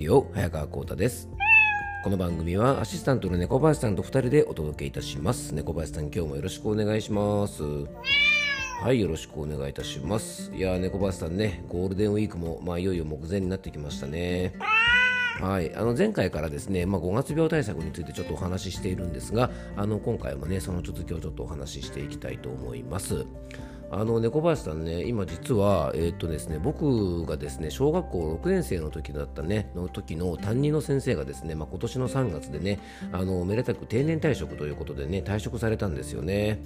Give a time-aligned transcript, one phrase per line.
[0.00, 1.28] ディオ早川浩太です。
[2.02, 5.54] この番組はアシスタントの猫林さんと2人でお届けいたします。
[5.54, 7.62] 猫林さん今日もよろしくお願いします。
[8.82, 10.52] はいよろしくお願いいたします。
[10.54, 14.54] いや猫林さんねゴールデンウィークもまあいよいよ目前になってきましたね。
[15.38, 23.26] はい、あの前回からですね、まあ、5月病対策についてちょっとお話ししているんですがあの今回もねその続きをちょっとお話ししていきたいと思います。
[23.92, 32.78] あの猫林さんね、今実は、えー、っとですね、僕がですね、小学校6年生の時だったね、の時の担任の先生がですね、まあ、今年の3月でね、
[33.10, 36.62] あの、めでたく定年退職ということでね、退職されたんですよね。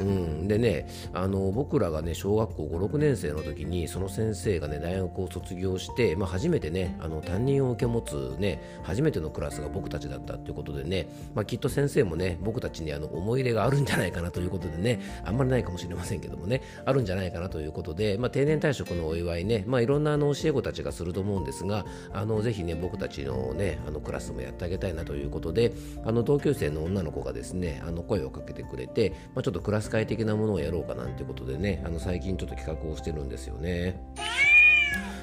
[0.00, 25.72] うん、でねあの僕らがね小学校56年生の時にその先生がね大学を卒業して、まあ、初めてねあの担任を受け持つね初めてのクラスが僕たちだったということでね、まあ、きっと先生もね僕たちにあの思い入れがあるんじゃないかなということでねあんまりないかもしれませんけどもねあるんじゃないかなということで、まあ、定年退職のお祝いね、まあ、いろんなあの教え子たちがすると思うんですがあのぜひね僕たちのねあのクラスもやってあげたいなということで
[26.04, 34.00] あの同級生の女の子がですねあの声をかけてくれて、まあ、ちょっとクラス会的なものをやろうかなんてことでねあの最近ちょっと企画をしてるんですよね。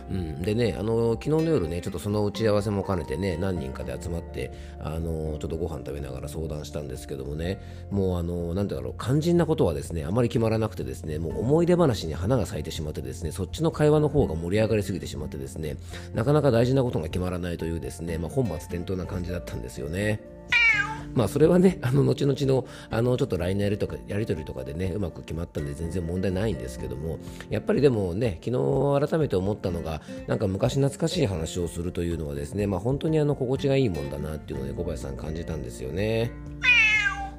[0.09, 15.77] うん、でね、あの昨日の夜ね、ちょっとその打ち合わせも兼ねてね、何人かで集まって、あのちょっとご飯食べながら相談したんですけどもね、もう、あのなんだろう、肝心なことはですね、あまり決まらなくてですね、もう思い出話に花が咲いてしまってですね、そっちの会話の方が盛り上がりすぎてしまってですね、
[16.13, 20.21] なかなか大事なことが決まらないというですね、まあ、本末転倒な感じだったんですよね。
[21.15, 27.17] まあそれはね、あの後々のあのちょっと LINE のやりとかやり取りとかでね、うまく決まったんで全然問題ないんですけども、
[27.49, 36.31] やっぱりでもね、昨日改めて思ったのが、なんか昔懐かしい話をするというのはですね、まあ本当にあの心地がいいもんだなっていうので、小林さん感じたんですよね。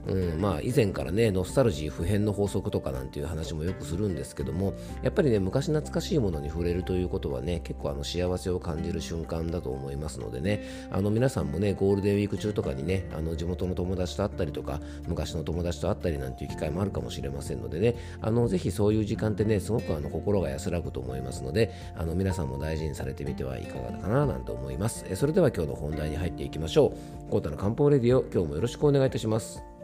[0.06, 25.04] うんまあ、以前からねノスタルジー普遍の法則とかなんていう話もよくするんですけどもやっぱりね昔懐かしいものに触れるということはね結構あの幸せを感じる瞬間だと思いますのでねあの皆さんもねゴールデンウィーク中とかにねあの地元の友達と会ったりとか昔の友達と会ったりなんていう機会もあるかもしれませんのでねあのぜひそういう時間ってねすごくあの心が安らぐと思いますのであの皆さんも大事にされてみてはいかがかななんて思います。
[25.08, 26.94] えそれでは今日の本題に入っていきましょ
[27.28, 27.30] う。
[27.30, 29.75] コータの漢方レディオ今日もよろしくお願いいたします。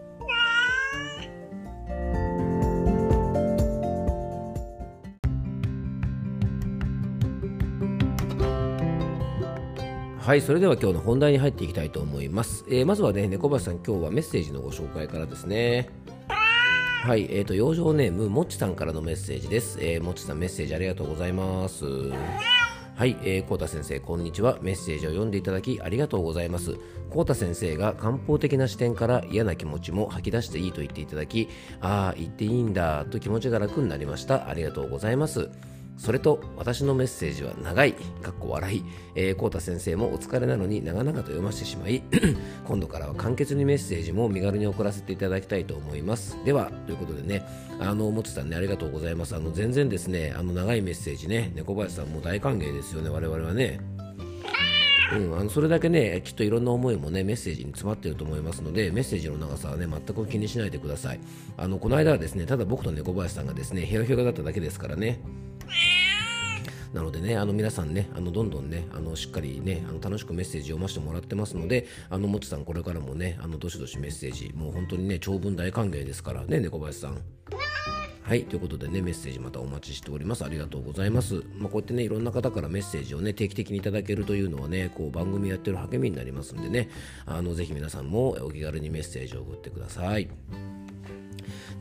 [10.23, 12.65] はい、それでは今日の本題に入っていきたいと思います。
[12.69, 15.89] えー、まずはね、猫林さん、今日はメッセージのご紹介からですね。
[16.29, 19.79] はい、えっ、ー、と、養生ネーム、もっちさんからのメッセージです。
[19.81, 21.85] えー、もっちさん、メッセージありがとうございます。
[22.95, 24.59] はい、えー、コータ先生、こんにちは。
[24.63, 26.77] メッセージを読んでいただきありがとうございます。
[27.11, 31.49] コータ先生が漢方的な視点から嫌な気持ちも吐き出していいと言っていただき、
[31.81, 34.49] ああ、言っていいんだと気持ちが楽になりました。
[34.49, 35.51] ありがとうございます。
[35.97, 42.03] それと私のメッセージは長い、かっこ笑い、えー、コー先生もお疲れなのに長々と読ませてしまい、
[42.67, 46.39] 今度からは簡潔にメッセージも身軽に送らせていただきたいと思います。
[46.45, 47.47] では、ということでね、
[47.79, 49.37] あの、もつさんね、ありがとうございます。
[49.37, 53.81] あの、全然ですね、あの、長いメッセージね、猫林さんも大歓迎ですよね、我々はね。
[55.19, 61.21] うん、あのそれだけね、きっといろんな思いもね、メッセージに詰まってると思いますので、メッセージの長さはね、全く気にしないでください。
[61.57, 65.21] あの、この間はですね、ただ僕と猫林さんがですね、ヘラヘラだっただけですからね。
[66.93, 77.19] なのでね、あの皆さんね、あのどんどんね、あのしっかりね、あの楽しくメッセージ読ませてもらってますので、あのもちさんこれからもね、あのどしどしメッセージ、もう本当にね、長文大歓迎ですからね、猫林さん。
[78.23, 80.45] はい、ということでね、メッセージまたお待ちしております。
[80.45, 81.43] ありがとうございます。
[81.59, 86.89] まあ、こうやってね、いろんな方からメッセージをね、定期的にいただけるというのはね、こう番組やってる励みになりますんでね、
[87.27, 90.29] あのぜひ皆さんもお気軽にメッセージを送ってください。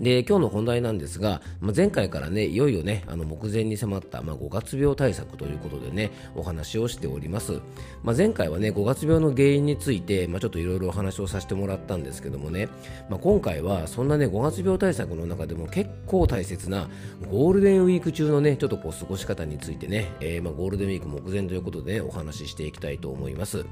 [0.02, 7.62] で今日の本題なんですが、まあ、前回からねいよいよねあの目前に迫った、まあ、5月病対策ということでねお話をしております、
[8.04, 12.68] まあ、前回はね5月病の原因について、まあ、ちょっといろいろお話をさせてもらったんですけどもね、
[13.10, 16.90] まあ、今回はそんなね5月病対策の中でも結構大切な
[17.30, 23.66] ゴールデンウィーク中のねちょっとこう過ごし方についてね、えー、まあゴールデンウィーク目前ということで、ね、お話ししていきたいと思います。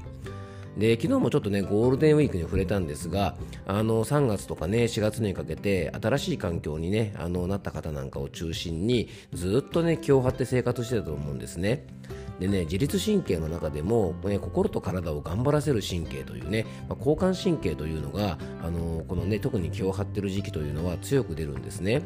[0.76, 3.36] で昨日もちょっとねゴールデンウィークに触れたんですが
[3.66, 11.86] あの3月とかね4月にかけて新しい環境にねあのなった方なんかを中心にずっとね気を張って生活してたと思うんですね。
[12.38, 22.02] でね自律神経の中でも、ね、心と体を頑張らせる神経というね、まあ、交感神経というのがあのこのね特に気を張ってる時期というのは強く出るんですね。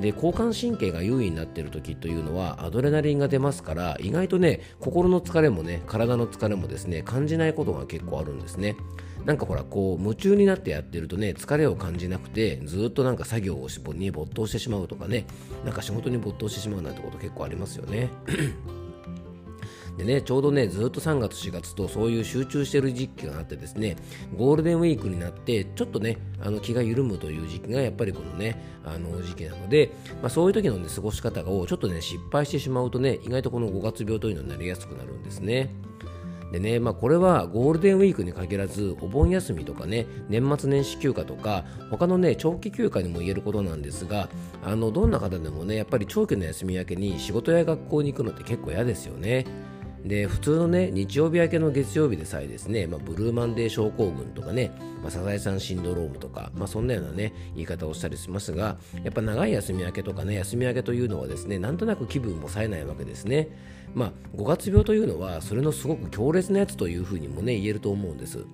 [0.00, 8.76] で交感神経が優位になっている時というのはアドレナリンが出ますから意外とね心の疲れもね体の疲れもですね感じないことが結構あるんですね。
[9.24, 15.26] なんかほらこう夢中になってやってるとね疲れを感じなくてずっとなんか作業をに没頭してしまうとかね
[15.64, 18.08] なんか仕事に没頭してしまうなんてこと結構ありますよね。
[19.96, 23.96] でね、ちょうどね、ずっと3月、4月とそういう集中している時期があってですね、
[24.36, 29.90] ゴールデンウィークになって、ちょっとね、あの気が緩むという時期がやっぱりこのね、あの時期なので、
[30.20, 35.70] まあ、そういう時の、ね、過ごし方をちょっとね、失敗してしまうとね、意外とこの5月病というのになりやすくなるんですね。
[36.52, 44.28] でね、まあ、これはゴールデンウィークに限らずお盆休みとかね年末年始休暇とか他のね長期休暇にも言えることなんですが
[44.62, 49.44] あのどんな方でもねやっぱり長期の休み明けに仕事や学校に行くのって結構嫌ですよね。
[50.06, 54.70] で普通のね日曜日明けの月曜日でさえですね、まあ、ブルーマンデー症候群とかね、
[55.02, 63.48] まあ、サザエさんシンドロームとか、まあ、そんなようなね言い方をしたりしますがやっぱ長い休み明けとかね休み明けというのはですねなんとなく気分も冴えないわけですね
[63.94, 68.44] まあ5月病というのはそれのすごく強烈なやつというふうにもね言えると思うんです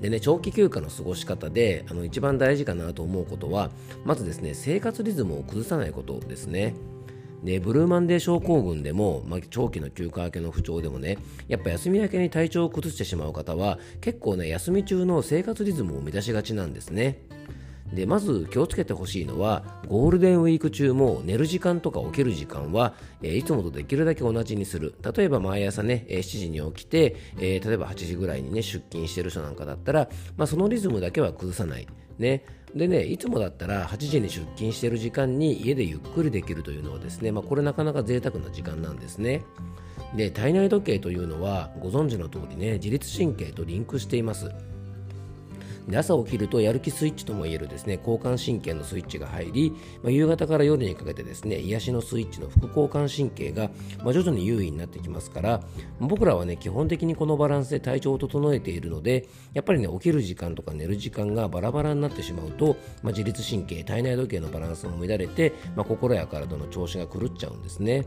[0.00, 3.70] でね、長期休暇の過ごし方であの一番大事かなと思うことは
[4.06, 6.74] まずですね生活リズムを崩さないことですね。
[7.44, 17.22] でブルーマンデー症候群でも、まあ、長期の休暇明けの不調でもねやっぱ休み明けに体調を崩してしまう方は結構ね休み中の生活リズムを乱しがちなんですね。
[17.92, 24.94] でまず気をつけてほしいのはゴールデンウィーク中も寝る時間とか起きる時間は、えー、いつもとできるだけ同じにする。
[25.14, 31.86] 例えば毎朝ね、えー、7時に起きて、えー、例えば8時ぐらいにね出勤してる人なんかだったら、まあ、そのリズムだけは崩さない。
[32.18, 32.44] ね。
[32.74, 39.42] でね、いつもだったら8時に出勤している時間に家でゆっくりできるというのはですね、まあ、これなかなか贅沢な時間なんですね。
[40.14, 44.52] で、体内時計というのはご存知の通りね、自律神経とリンクしています。
[45.88, 49.72] で朝起きるとやる気スイッチともいえるですね交感神経のスイッチが入り、
[50.02, 53.70] まあ、夕方から夜にかけてですね癒しのスイッチの副交感神経が、
[54.02, 55.60] まあ、徐々に優位になってきますから
[55.98, 68.06] 僕らはね基本的にこのバランスで体調を整えているのでやっぱりね起きる時間とか寝る時間がバラバラになってしまうと、まあ、自律神経体内時計のバランスも乱れて、ま、心や体の調子が狂っちゃうんですね。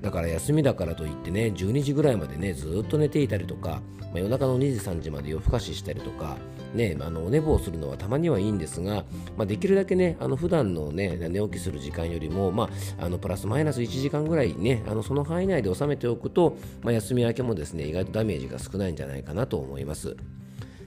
[0.00, 6.36] だから休みだからといってね12時ぐらいまでねずっと寝ていたりとか、まあ、夜中の2時3時まで夜更かししたりとか
[6.74, 9.04] ねあのお寝坊するのはたまにはいいんですが、
[9.36, 20.16] まあ、できるだけねあの普段のね寝起きする時間よりも、まあ、あのプラスマイナス1時間ぐらいねあのその範囲内で収めておくと、まあ、休み明けもですね意外とダメージが少ないんじゃないかなと思います。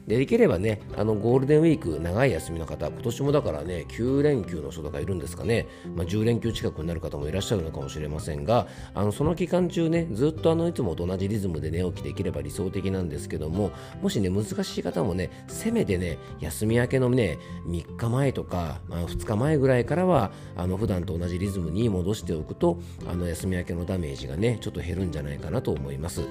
[0.09, 8.65] でできればね、あのゴールデンウィーク、長い休みの方、今年もだからね、9連休の人とかいるんですかね、まあ、10連休近くになる方もいらっしゃるのかもしれませんが、
[8.95, 13.71] あのその期間中ね、ずっとあのいつもと同じリズムで寝起きできれば理想的なんですけども、
[14.01, 26.23] もしね、難しい方もね、せめてね、休み明けのね、3日前とか、まあ、2日前ぐらいからは、あの普段と同じリズムに戻しておくと、あの休み明けのダメージがね、ちょっと減るんじゃないかなと思います。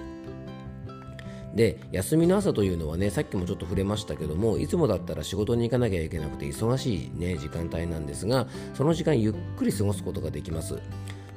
[1.54, 10.78] で休みの朝というのはねさっきもちょっと触れましたけどもいつもだったら仕事に行かなきゃいけなくて忙しい、ね、時間帯なんですがその時間ゆっくり過ごすことができます。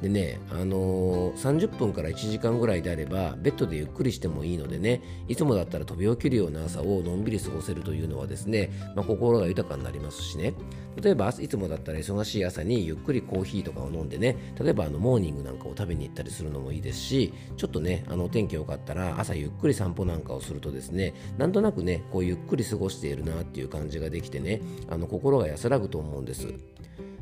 [0.02, 10.54] でね、あのー、30分から1時間ぐらいであればベッドでゆっくりしてもいいのでねいつもだったら飛び起きるような朝をのんびり過ごせるというのはですね、まあ、心が豊かになりますしね
[11.02, 26.54] 例えばいつもだったら忙しい朝にゆっくりコーヒーとかを飲んでね例えばあのモーニングなんかを食べに行ったりするのもいいですしちょっとねあの天気良かったら朝ゆっくり散歩なんかをするとですねなんとなくねこうゆっくり過ごしているなっていう感じができてねあの心が安らぐと思うんです。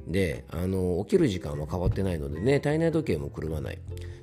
[0.09, 3.77] であの起きる時間は変わってないのでね体内時計も狂わない。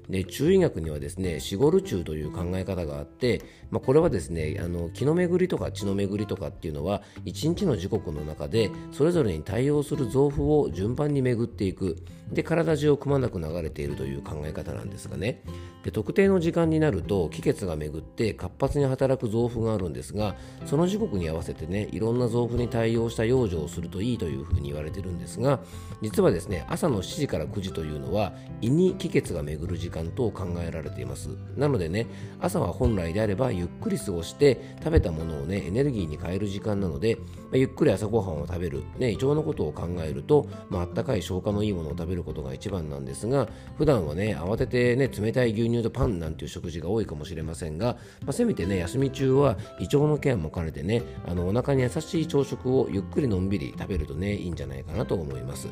[0.08, 11.96] で中医学にはですね死後ル中という考え方があって、まあ、これはですねあの気の巡りとか血の巡りとかっていうのは一日の時刻の中でそれぞれに対応する臓腑を順番に巡っていく。
[12.32, 15.42] で体中をくまなく流れているという考え方なんですがね。
[15.84, 20.34] で特定の時間になると気血が巡って活発に働く臓腑があるんですが
[20.64, 25.60] その時刻に合わせてねいろんな臓腑に対応した養生をするといいというふうに言われてるんですが
[26.02, 32.06] 実はですね朝の7時から9時というのは胃に気血が巡る時間と考えられていますなのでね
[32.40, 37.22] 朝は本来であればゆっくり過ごして食べたものをねエネルギーに変える時間なので、ま
[37.54, 55.68] あ、ゆっくり朝ごはんを食べる、ね、胃腸のことを考えると、まあったかい消化のいいものを食べることが一番なんですが普段はね慌ててね冷たい牛乳とパンなんていう食事が多いかもしれませんが、まあ、せめてね休み中は胃腸のケアも兼ねてねあのお腹に優しい朝食をゆっくりのんびり食べるとねいいんじゃないかなと思います。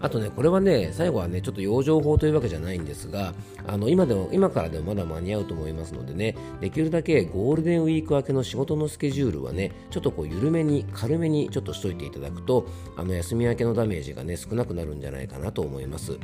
[0.00, 3.34] あとね、これはね、最後はね、ちょっと養生法というわけじゃないんですが、
[3.66, 12.66] あの今でも今からでもまだ間に合うと思いますのでね、できるだけゴールデンウィーク明けの仕事のスケジュールはね、ちょっとこう緩めに、軽めにちょっとしといていただくと、
[12.96, 16.18] あの休み明けのダメージがね、少なくなるんじゃないかなと思います。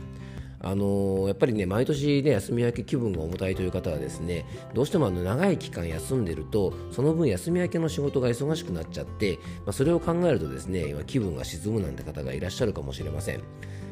[0.69, 4.45] あの、やっぱりね毎年ね休み明け気分が重たいという方はですね
[4.75, 13.41] どうしてもあの長い期間休んでるとその分休み明けの仕事が忙しくなっちゃって、まあ、それを考えるとですね今気分が沈むなんて方がいらっしゃるかもしれません。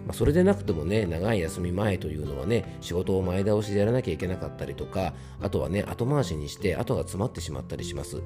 [0.07, 8.23] まあ、それでなくてもね長い休み前というのはね仕事を前倒しでやらなきゃいけなかったりとかあとはね後回しにして後が詰まってしまったりします。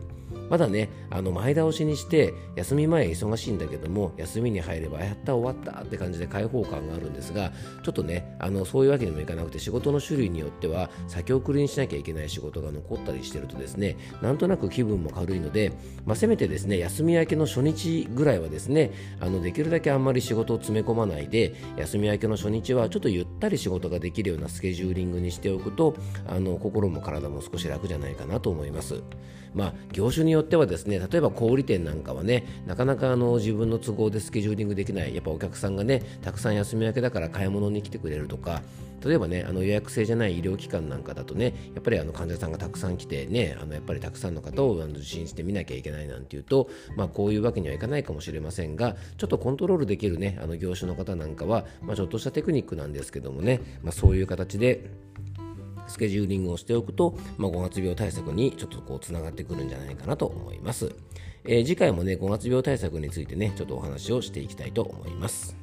[0.51, 15.73] まだねあの前倒しにして休み前忙しいんだけども休みに入ればやった終わったって感じで開放感があるんですがちょっとねあのそういうわけにもいかなくて仕事の種類によっては先送りにしなきゃいけない仕事が残ったりしてるとですねなんとなく気分も軽いので、
[16.07, 25.95] まあ、せめてですね休み明けの初日ぐらいはですねあのできるだけあんまり仕事を詰め込まないで休み明けの初日はちょっとゆったり仕事ができるようなスケジューリングにしておくと
[26.27, 29.03] あの心も体も少し楽じゃないかなと思います。
[29.55, 38.63] まあ、業種によってはですね例えば小売店なんかはねなかなかあの自分の都合でスケジューリングできないやっぱお客さんがねたくさん休み明けだから買い物に来てくれるとか
[39.05, 54.91] 例えばねあの予約制じゃない医療機関なんかだとねやっぱりあの患者さんがたくさん来てねあのやっぱりたくさんの方を受診してみなきゃいけないなんていうと、まあ、こういうわけにはいかないかもしれませんがちょっとコントロールできるねあの業種の方なんかは、まあ、ちょっとしたテクニックなんですけどもね、まあ、そういう形で
[55.87, 60.95] スケジューリングをしておくと、まあ、5月病対策にちょっとこうつながってくるんじゃないかなと思います、
[61.45, 65.57] えー、次回もね5月病対策についてねちょっとお話をしていきたいと思います。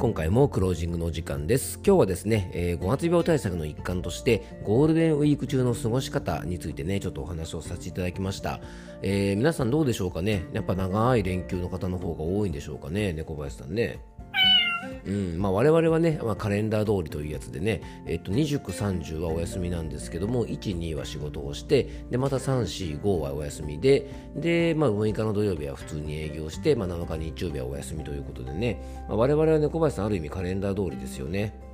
[0.00, 1.78] 今回もクロージングのお時間です。
[1.84, 8.62] 今日はですね、えー、5月病対策の一環として、ゴールデンウィーク中の過ごし方についてね、ちょっとお話をさせていただきました。
[9.02, 10.46] えー、皆さんどうでしょうかね？
[10.54, 14.00] やっぱ長い連休の方の方が多いんでしょうかね、猫林さんね。
[15.06, 31.69] うんまあ、我々はね、まあ、カレンダー通りというやつでね、えっと、29、30はお休みなんですけども、1、2は仕事をして、でまた3、4、5はお休みで、で、まあ、6日の土曜日は普通に営業して、まあ、7日日曜日はお休みということでね、まあ、我々はね、小林さん、ある意味カレンダー通りですよね。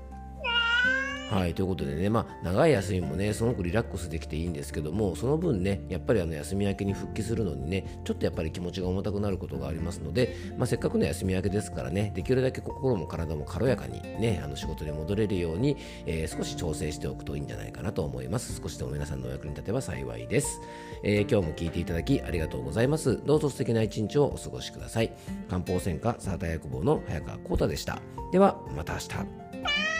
[1.36, 15.76] はい、ということでね、まあ、長い休みもね、すごくリラックスできていいんですけども、その分ね、やっぱりあの休み明けに復帰するのにね、ちょっとやっぱり気持ちが重たくなることがありますので、まあ、せっかくの休み明けですからね、できるだけ心も体も軽やかにね、あの仕事に戻れるように、
[16.06, 18.58] えー、少し調整しておくといいんじゃないかなと思います。
[18.58, 20.62] 少しでも皆さんのお役に立てば幸いです。
[21.02, 23.20] えー、今日も聞いていただきありがとうございます。
[23.26, 25.12] どうぞ素敵な一日をお過ごしください。
[25.50, 28.00] 漢方専科サータ薬房の早川幸太でした。
[28.32, 29.95] では、また明日。